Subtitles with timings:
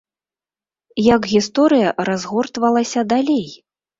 [1.15, 3.47] Як гісторыя разгортвалася далей?